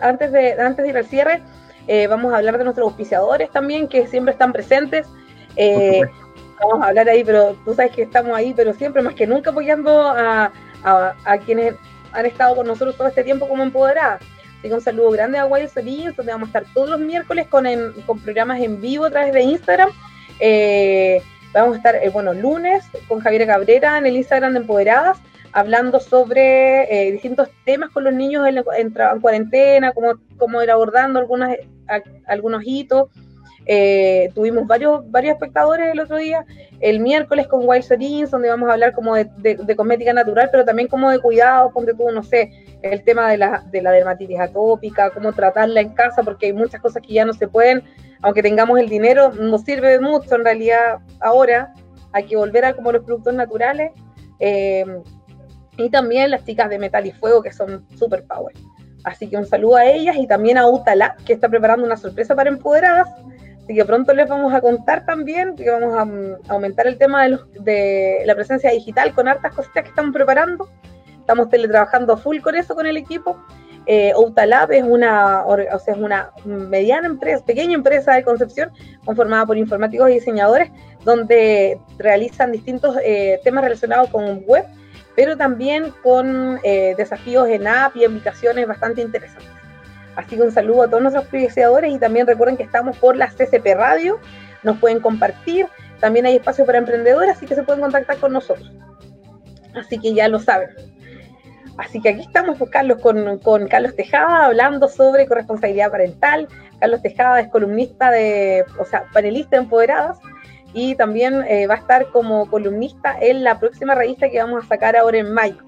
[0.00, 1.42] antes, de, antes de ir al cierre,
[1.86, 5.06] eh, vamos a hablar de nuestros auspiciadores también, que siempre están presentes.
[5.56, 6.02] Eh,
[6.60, 9.50] vamos a hablar ahí, pero tú sabes que estamos ahí, pero siempre más que nunca
[9.50, 10.52] apoyando a,
[11.44, 11.74] quienes
[12.12, 14.20] han estado con nosotros todo este tiempo como empoderadas.
[14.58, 17.46] Así que un saludo grande a Wild Solís, donde vamos a estar todos los miércoles
[17.48, 17.66] con,
[18.06, 19.90] con programas en vivo a través de Instagram.
[20.40, 21.22] Eh,
[21.52, 25.18] vamos a estar, bueno, lunes con Javier Cabrera en el Instagram de Empoderadas
[25.56, 29.90] hablando sobre eh, distintos temas con los niños en, en, cuarentena,
[30.36, 31.56] cómo, ir abordando algunas,
[32.26, 33.08] algunos hitos.
[33.64, 36.44] Eh, tuvimos varios, varios espectadores el otro día,
[36.80, 40.88] el miércoles con Wild Serins, donde vamos a hablar como de, cosmética natural, pero también
[40.88, 42.50] como de cuidado, ponte tú, no sé,
[42.82, 46.82] el tema de la, de la dermatitis atópica, cómo tratarla en casa, porque hay muchas
[46.82, 47.82] cosas que ya no se pueden,
[48.20, 51.72] aunque tengamos el dinero, no sirve de mucho en realidad ahora,
[52.12, 53.92] hay que volver a como los productos naturales.
[54.38, 54.84] Eh,
[55.76, 58.54] y también las chicas de Metal y Fuego, que son super power.
[59.04, 62.34] Así que un saludo a ellas y también a Utala, que está preparando una sorpresa
[62.34, 63.08] para empoderadas.
[63.62, 67.24] Así que pronto les vamos a contar también que vamos a, mm, aumentar el tema
[67.24, 70.68] de, los, de, la presencia digital con hartas cositas que estamos preparando.
[71.18, 73.36] Estamos teletrabajando full con eso con el equipo.
[73.86, 78.72] Eh, Outalab es una, o sea, es una mediana empresa, pequeña empresa de Concepción,
[79.04, 80.72] conformada por informáticos y diseñadores,
[81.04, 84.64] donde realizan distintos eh, temas relacionados con web
[85.16, 89.48] pero también con eh, desafíos en app y aplicaciones bastante interesantes.
[90.14, 93.28] Así que un saludo a todos nuestros apreciadores y también recuerden que estamos por la
[93.28, 94.20] CCP Radio,
[94.62, 95.66] nos pueden compartir,
[96.00, 98.70] también hay espacio para emprendedores, así que se pueden contactar con nosotros.
[99.74, 100.70] Así que ya lo saben.
[101.78, 106.48] Así que aquí estamos pues, Carlos, con, con Carlos Tejada hablando sobre corresponsabilidad parental.
[106.80, 110.18] Carlos Tejada es columnista de, o sea, panelista de Empoderadas
[110.72, 114.68] y también eh, va a estar como columnista en la próxima revista que vamos a
[114.68, 115.58] sacar ahora en mayo.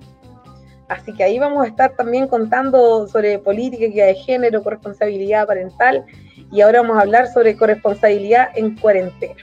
[0.88, 6.04] Así que ahí vamos a estar también contando sobre política de género, corresponsabilidad parental
[6.50, 9.42] y ahora vamos a hablar sobre corresponsabilidad en cuarentena.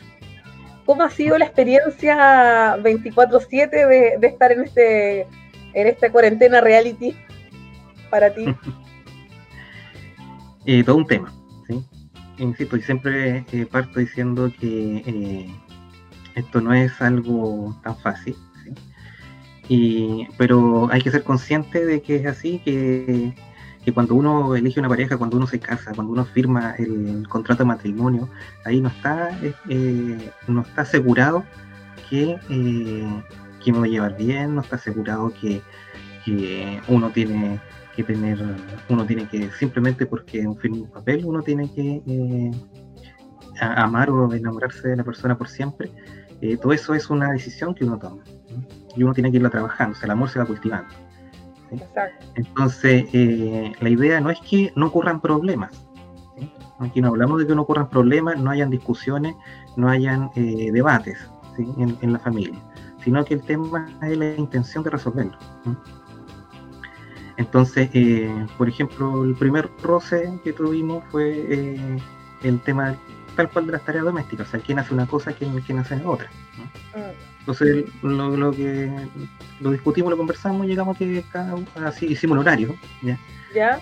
[0.86, 5.22] ¿Cómo ha sido la experiencia 24/7 de, de, estar en este
[5.74, 7.16] en esta cuarentena reality
[8.10, 8.46] para ti?
[10.68, 11.32] Eh, todo un tema
[12.38, 15.56] insisto, y siempre eh, parto diciendo que eh,
[16.36, 18.36] esto no es algo tan fácil,
[19.68, 23.34] y, pero hay que ser consciente de que es así, que,
[23.94, 27.68] cuando uno elige una pareja, cuando uno se casa, cuando uno firma el contrato de
[27.68, 28.30] matrimonio,
[28.66, 29.30] ahí no está,
[29.70, 31.44] eh, no está asegurado
[32.10, 32.36] que,
[33.64, 35.62] que me va a llevar bien, no está asegurado que,
[36.26, 37.60] que uno tiene
[37.96, 38.38] que tener,
[38.90, 42.52] uno tiene que, simplemente porque un firma un papel, uno tiene que eh,
[43.60, 45.92] amar o enamorarse de la persona por siempre.
[46.42, 48.24] Eh, todo eso es una decisión que uno toma
[48.96, 50.94] y uno tiene que irla trabajando, o sea, el amor se va cultivando.
[52.36, 55.72] Entonces, eh, la idea no es que no ocurran problemas.
[56.80, 59.36] Aquí no hablamos de que no ocurran problemas, no hayan discusiones,
[59.78, 61.18] no hayan eh, debates
[61.58, 62.60] en, la familia,
[63.02, 65.38] sino que el tema es la intención de resolverlo.
[67.38, 72.00] Entonces, eh, por ejemplo, el primer roce que tuvimos fue
[72.44, 72.96] el tema
[73.36, 76.02] tal cual de las tareas domésticas, o sea, quién hace una cosa, quién, quién hace
[76.06, 76.30] otra.
[76.96, 77.36] Mm.
[77.40, 78.92] Entonces, lo, que
[79.60, 83.20] lo discutimos, lo conversamos, llegamos a que cada uno, así hicimos un horario, ¿ya?
[83.54, 83.80] ¿Ya?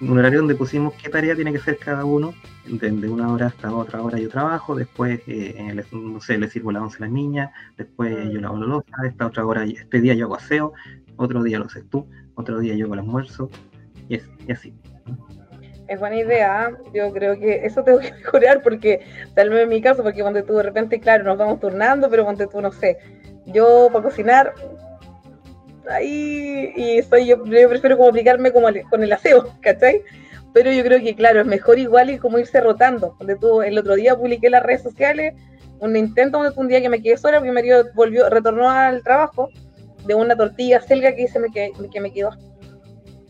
[0.00, 3.74] Un horario donde pusimos qué tarea tiene que hacer cada uno, de, una hora hasta
[3.74, 7.50] otra hora yo trabajo, después, eh, no sé, le sirvo la once a las niñas,
[7.76, 8.30] después mm.
[8.30, 10.72] yo lavo la losa, esta otra hora, este día yo hago aseo,
[11.16, 13.50] otro día lo haces tú, otro día yo hago el almuerzo,
[14.08, 14.74] y, y así
[15.88, 16.70] es buena idea.
[16.92, 19.00] Yo creo que eso tengo que mejorar porque,
[19.34, 22.24] tal vez en mi caso, porque cuando tú de repente, claro, nos vamos turnando, pero
[22.24, 22.98] cuando tú, no sé,
[23.46, 24.54] yo para cocinar,
[25.88, 30.02] ahí, y soy yo, yo prefiero como aplicarme como con el aseo, ¿cachai?
[30.52, 33.16] Pero yo creo que, claro, es mejor igual y como irse rotando.
[33.18, 35.34] Donde tú, el otro día publiqué las redes sociales
[35.80, 39.50] un intento un día que me quedé sola, porque mi marido volvió, retornó al trabajo,
[40.06, 42.30] de una tortilla selga que, se me, que, que me quedó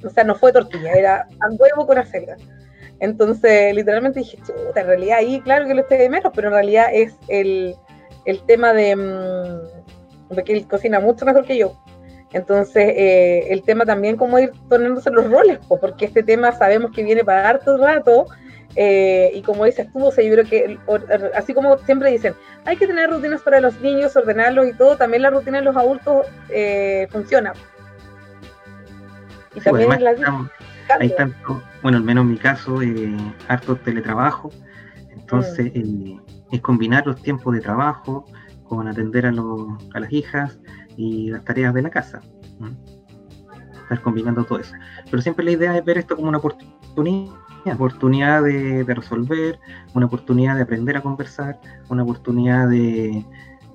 [0.06, 2.36] o sea, no fue tortilla, era pan huevo con acelga.
[3.00, 6.54] Entonces, literalmente dije, chuta, en realidad ahí, claro que lo estoy de menos, pero en
[6.54, 7.74] realidad es el,
[8.46, 11.80] tema de, mm, que él cocina mucho mejor que yo.
[12.32, 17.04] Entonces, eh, el tema también como ir poniéndose los roles, porque este tema sabemos que
[17.04, 18.26] viene para harto rato,
[18.76, 20.78] eh, y como dices tú, o sea, yo creo que,
[21.34, 22.34] así como siempre dicen,
[22.64, 25.76] hay que tener rutinas para los niños, ordenarlos y todo, también la rutina de los
[25.76, 27.52] adultos eh, funciona.
[29.54, 29.90] Y también
[31.00, 33.16] hay tanto, bueno, al menos en mi caso, eh,
[33.48, 34.50] harto teletrabajo,
[35.10, 36.06] entonces mm.
[36.06, 36.20] eh,
[36.52, 38.26] es combinar los tiempos de trabajo
[38.64, 40.58] con atender a, a las hijas
[40.96, 42.20] y las tareas de la casa.
[43.82, 44.74] Estar combinando todo eso.
[45.10, 47.34] Pero siempre la idea es ver esto como una oportunidad,
[47.72, 49.58] oportunidad de, resolver,
[49.94, 53.24] una oportunidad de aprender a conversar, una oportunidad de,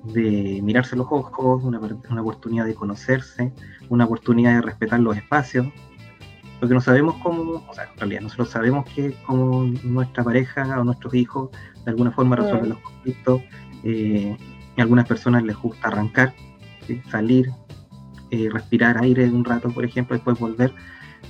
[0.04, 3.52] de mirarse los ojos, una, una, oportunidad de conocerse,
[3.88, 5.66] una oportunidad de respetar los espacios,
[6.58, 10.84] porque no sabemos cómo, o sea, en realidad nosotros sabemos que como nuestra pareja o
[10.84, 11.50] nuestros hijos
[11.84, 13.42] de alguna forma resuelven los conflictos,
[13.82, 14.36] eh,
[14.76, 16.34] a algunas personas les gusta arrancar,
[17.10, 17.50] salir,
[18.30, 20.72] eh, respirar aire un rato, por ejemplo, después volver,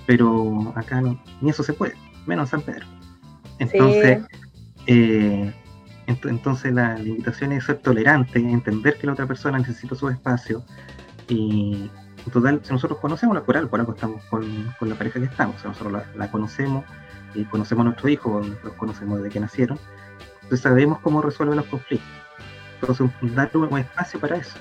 [0.06, 1.94] pero acá no, ni eso se puede,
[2.30, 2.86] menos San Pedro.
[3.58, 4.22] Entonces,
[4.86, 5.52] eh,
[6.06, 10.64] entonces la, invitación es ser tolerante, entender que la otra persona necesita su espacio
[11.28, 11.90] y
[12.24, 14.44] en total, si nosotros conocemos la coral, por algo estamos con,
[14.80, 16.84] la pareja que estamos, nosotros la, conocemos
[17.34, 19.78] y conocemos a nuestros hijos, los conocemos desde que nacieron,
[20.42, 22.08] entonces sabemos cómo resuelven los conflictos.
[22.80, 24.56] Entonces, darle un espacio para eso.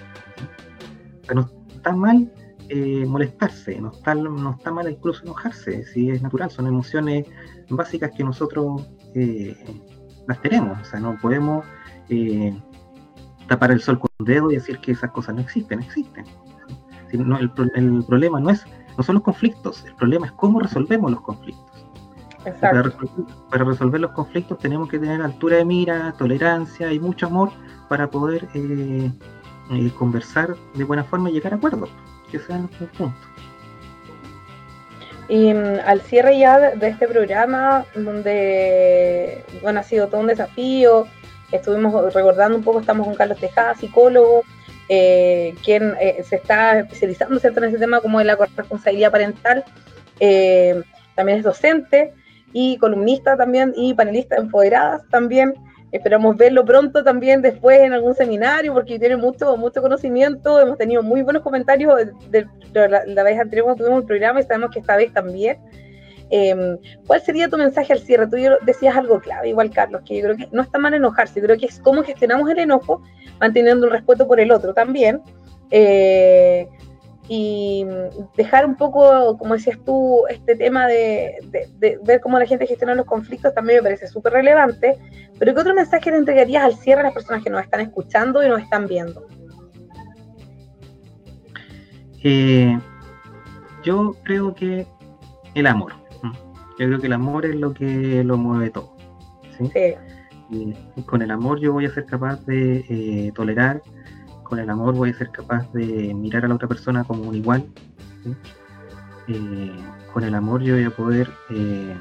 [1.33, 2.29] no está mal
[2.69, 7.25] eh, molestarse, no está, no está mal incluso enojarse, si es natural, son emociones
[7.69, 9.55] básicas que nosotros eh,
[10.27, 11.65] las tenemos, o sea, no podemos
[12.09, 12.55] eh,
[13.47, 16.25] tapar el sol con un dedo y decir que esas cosas no existen, existen.
[17.11, 18.63] el, problema no es,
[18.97, 21.65] no son los conflictos, el problema es cómo resolvemos los conflictos.
[22.61, 22.83] Para
[23.65, 27.51] resolver, los conflictos tenemos que tener altura de mira, tolerancia y mucho amor
[27.89, 29.11] para poder eh,
[29.71, 31.89] eh, conversar de buena forma y llegar a acuerdos,
[32.31, 33.11] que los puntos.
[35.27, 41.07] Y mm, al cierre ya de, este programa, donde bueno, ha sido todo un desafío,
[41.51, 44.43] estuvimos recordando un poco, estamos con Carlos Tejada, psicólogo,
[44.89, 47.59] eh, quien eh, se está especializando ¿cierto?
[47.59, 49.63] en ese tema como de la responsabilidad parental,
[50.19, 50.81] eh,
[51.15, 52.11] también es docente
[52.51, 55.53] y columnista también y panelista empoderadas también.
[55.91, 60.59] Esperamos verlo pronto también después en algún seminario porque tiene mucho, mucho conocimiento.
[60.59, 61.95] Hemos tenido muy buenos comentarios
[62.29, 65.57] de, la, vez anterior cuando tuvimos el programa y sabemos que esta vez también.
[66.29, 68.27] Em, ¿Cuál sería tu mensaje al cierre?
[68.27, 71.47] Tú decías algo clave, igual Carlos, que yo creo que no está mal enojarse, yo
[71.47, 73.01] creo que es cómo gestionamos el enojo
[73.39, 75.23] manteniendo el respeto por el otro también.
[75.71, 76.67] Eh,
[77.31, 77.85] y
[78.35, 81.35] dejar un poco, como decías tú, este tema de,
[82.03, 84.97] ver cómo la gente gestiona los conflictos también me parece súper relevante.
[85.37, 88.43] Pero ¿qué otro mensaje le entregarías al cierre a las personas que nos están escuchando
[88.43, 89.27] y nos están viendo?
[92.23, 92.79] Eh,
[93.83, 94.87] yo creo que
[95.53, 95.93] el amor.
[96.79, 98.95] Yo creo que el amor es lo que lo mueve todo.
[99.55, 99.71] ¿sí?
[100.49, 103.83] Y con el amor yo voy a ser capaz de eh, tolerar
[104.49, 107.35] con el amor voy a ser capaz de mirar a la otra persona como un
[107.35, 107.65] igual.
[109.27, 109.75] Eh,
[110.11, 111.95] con el amor yo voy a poder eh,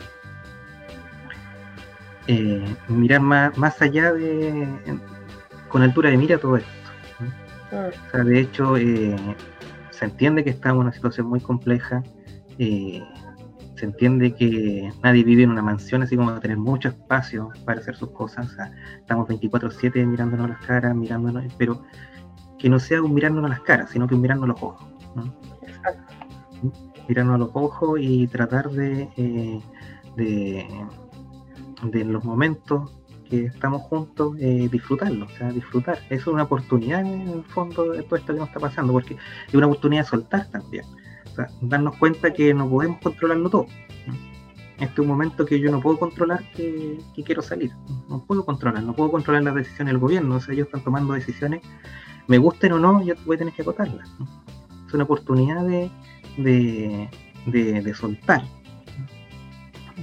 [2.27, 4.67] eh, mirar más, más allá de,
[5.69, 6.71] con altura de mira todo esto.
[7.71, 8.25] Ah.
[8.25, 12.03] de hecho, se entiende que estamos en una situación muy compleja,
[12.57, 17.95] se entiende que nadie vive en una mansión, así como tener mucho espacio para hacer
[17.95, 18.57] sus cosas.
[19.01, 21.83] estamos 24/7 mirándonos las caras, mirándonos, pero
[22.59, 24.89] que no sea un mirándonos las caras, sino que un mirándonos los ojos.
[27.09, 29.61] Mirarnos a los ojos y tratar de, eh,
[30.17, 30.67] de,
[31.85, 35.99] de los momentos que estamos juntos, eh, disfrutarlo, o sea, disfrutar.
[36.11, 39.17] Es una oportunidad en el fondo de todo esto que nos está pasando, porque
[39.49, 40.85] es una oportunidad de soltar también.
[41.31, 43.67] O sea, darnos cuenta que no podemos controlarlo todo.
[44.79, 47.73] Este es un momento que yo no puedo controlar que, quiero salir.
[48.09, 50.37] No puedo controlar, no puedo controlar las decisiones del gobierno.
[50.37, 51.63] O sea, ellos están tomando decisiones,
[52.29, 54.09] me gusten o no, yo voy a tener que acotarlas.
[54.87, 55.91] Es una oportunidad de,
[56.37, 57.11] de,
[57.83, 58.43] de soltar,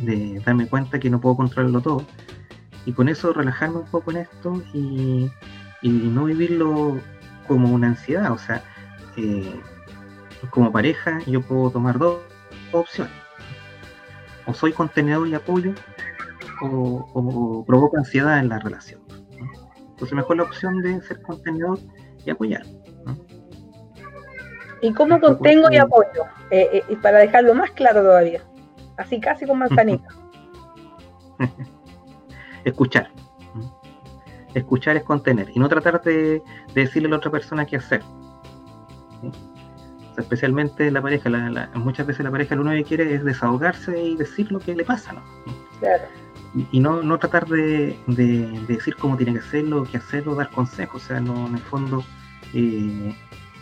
[0.03, 2.05] de darme cuenta que no puedo controlarlo todo
[2.85, 5.31] y con eso relajarme un poco en esto y,
[5.81, 6.99] no vivirlo
[7.47, 8.31] como una ansiedad.
[8.31, 8.63] O sea,
[9.17, 9.59] eh,
[10.49, 12.21] como pareja yo puedo tomar dos,
[12.71, 13.13] opciones.
[14.47, 15.73] O soy contenedor y apoyo
[16.61, 19.01] o, provoco ansiedad en la relación.
[19.89, 21.79] Entonces mejor la opción de ser contenedor
[22.25, 22.63] y apoyar.
[24.81, 26.25] ¿Y cómo contengo y apoyo?
[26.51, 28.41] Eh, eh, y para dejarlo más claro todavía.
[28.97, 30.07] Así casi con manzanita.
[32.65, 33.09] escuchar.
[34.53, 36.41] Escuchar es contener y no tratar de,
[36.73, 38.01] decirle a la otra persona qué hacer.
[40.17, 41.29] especialmente la pareja,
[41.73, 44.85] muchas veces la pareja lo único que quiere es desahogarse y decir lo que le
[44.85, 45.23] pasa, ¿no?
[46.71, 47.97] Y, no, no tratar de,
[48.67, 51.03] decir cómo tiene que hacerlo, qué hacerlo, dar consejos.
[51.03, 52.01] O sea, no, en el fondo,
[52.55, 53.15] eh,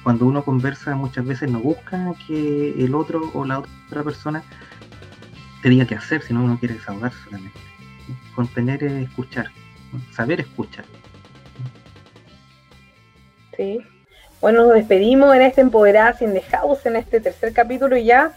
[0.03, 4.43] cuando uno conversa muchas veces no busca que el otro o la otra persona
[5.62, 7.60] te diga qué hacer, sino uno quiere desahogarse solamente
[8.36, 9.47] contener es escuchar,
[10.12, 10.86] saber escuchar.
[13.56, 13.79] Sí.
[14.41, 18.34] Bueno, nos despedimos en este Empoderadas in the House, en este tercer capítulo y ya.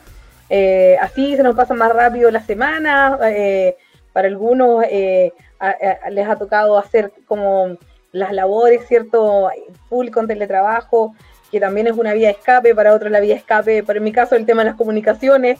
[0.49, 3.19] Eh, así se nos pasa más rápido la semana.
[3.25, 3.77] Eh,
[4.13, 7.77] para algunos les ha tocado hacer como
[8.17, 9.51] las labores, ¿cierto?
[9.89, 11.15] Full con teletrabajo,
[11.51, 14.13] que también es una vía de escape, para otros la vía de escape, en mi
[14.13, 15.59] caso el tema de las comunicaciones,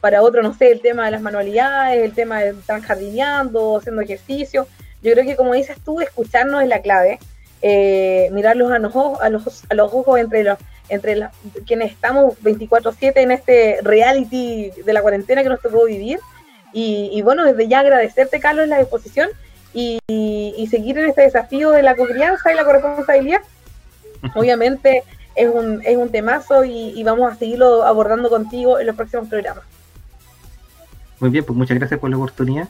[0.00, 4.02] para otro, no sé, el tema de las manualidades, el tema de estar jardineando, haciendo
[4.02, 4.66] ejercicio.
[5.02, 7.18] Yo creo que como dices tú, escucharnos es la clave,
[7.62, 11.28] eh, mirarlos a los ojos, a los, a los ojos entre los entre
[11.66, 16.18] quienes estamos 24/7 en este reality de la cuarentena que nos tocó vivir.
[16.72, 19.30] Y, bueno, desde ya agradecerte, Carlos, la disposición
[19.72, 23.40] y, seguir en este desafío de la confianza y la corresponsabilidad.
[24.34, 25.02] Obviamente
[25.34, 29.64] es un, es un temazo y vamos a seguirlo abordando contigo en los próximos programas.
[31.20, 32.68] Muy bien, pues muchas gracias por la oportunidad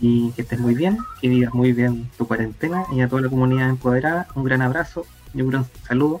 [0.00, 3.28] y que estés muy bien, que vivas muy bien tu cuarentena y a toda la
[3.28, 6.20] comunidad empoderada, un gran abrazo y un gran saludo,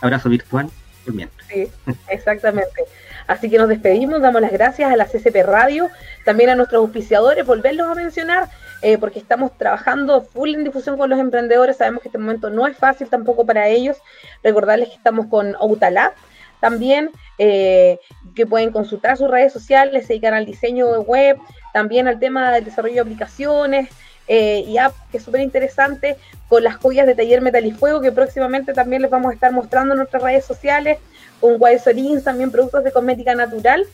[0.00, 0.70] abrazo virtual
[1.04, 1.30] también.
[1.48, 1.68] Sí,
[2.08, 2.84] exactamente.
[3.26, 5.90] Así que nos despedimos, damos las gracias a la CCP Radio,
[6.24, 8.48] también a nuestros auspiciadores, volverlos a mencionar,
[8.82, 12.66] eh, porque estamos trabajando full en difusión con los emprendedores, sabemos que este momento no
[12.66, 13.96] es fácil tampoco para ellos,
[14.42, 16.12] recordarles que estamos con Outalab,
[16.60, 17.98] también eh,
[18.34, 21.38] que pueden consultar sus redes sociales, se dedican al diseño web,
[21.72, 23.88] también al tema del desarrollo de aplicaciones
[24.28, 26.16] eh, y app que es súper interesante,
[26.48, 29.52] con las joyas de taller Metal y Fuego, que próximamente también les vamos a estar
[29.52, 30.98] mostrando en nuestras redes sociales,
[31.40, 33.86] con Wild también productos de cosmética natural,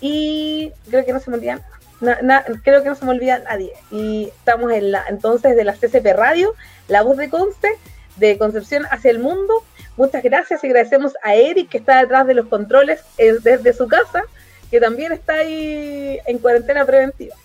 [0.00, 1.60] y creo que no se me olvidan
[2.62, 3.72] creo que no se me olvida nadie.
[3.90, 6.54] Y estamos en la, entonces de la CCP Radio,
[6.88, 7.68] la voz de Conce,
[8.16, 9.64] de Concepción hacia el mundo,
[9.96, 13.86] Muchas gracias y agradecemos a Eric que está detrás de los controles eh, desde su
[13.86, 14.22] casa,
[14.70, 17.36] que también está ahí en cuarentena preventiva.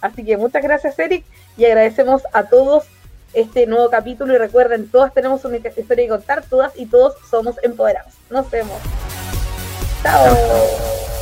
[0.00, 1.24] Así que muchas gracias Eric
[1.56, 2.84] y agradecemos a todos
[3.32, 7.56] este nuevo capítulo y recuerden, todas tenemos una historia que contar, todas y todos somos
[7.62, 8.14] empoderados.
[8.30, 8.80] Nos vemos.
[10.02, 11.15] Chao.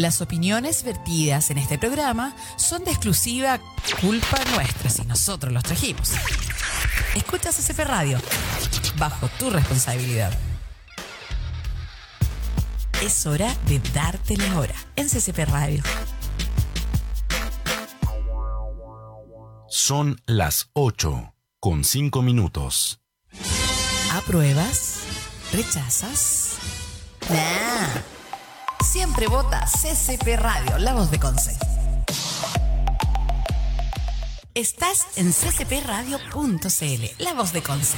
[0.00, 3.60] Las opiniones vertidas en este programa son de exclusiva
[4.00, 6.12] culpa nuestra si nosotros los trajimos.
[7.14, 8.18] Escuchas CCP Radio,
[8.96, 10.32] bajo tu responsabilidad.
[13.02, 15.82] Es hora de darte la hora en CCP Radio.
[19.68, 23.02] Son las 8 con 5 minutos.
[24.14, 25.00] ¿Apruebas?
[25.52, 26.56] ¿Rechazas?
[27.28, 28.19] Nah.
[28.82, 31.56] Siempre vota CCP Radio, la voz de Conce.
[34.54, 37.96] Estás en ccpradio.cl, la voz de Conce.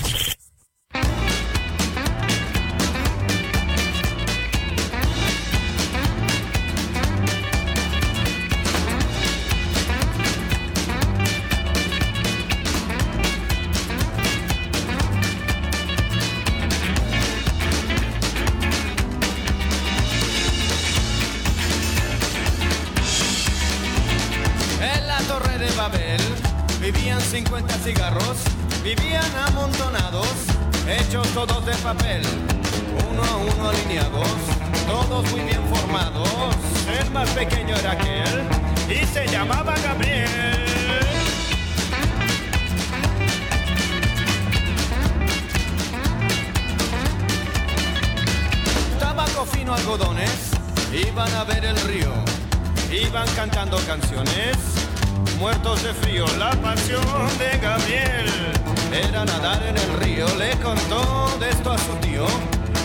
[27.32, 28.36] 50 cigarros
[28.84, 30.26] vivían amontonados,
[30.86, 32.22] hechos todos de papel,
[33.10, 34.28] uno a uno alineados,
[34.86, 36.28] todos muy bien formados.
[37.00, 38.44] El más pequeño era aquel
[38.88, 40.28] y se llamaba Gabriel.
[49.00, 50.50] Tabaco fino algodones,
[50.92, 52.12] iban a ver el río,
[52.92, 54.81] iban cantando canciones
[55.38, 56.24] muertos de frío.
[56.38, 57.04] La pasión
[57.38, 58.26] de Gabriel
[58.92, 60.26] era nadar en el río.
[60.36, 62.26] Le contó de esto a su tío,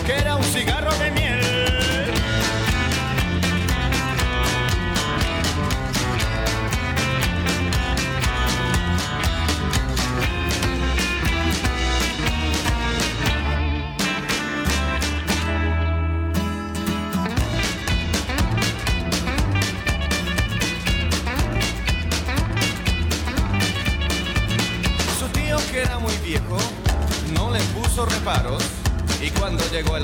[0.06, 1.47] que era un cigarro de miel.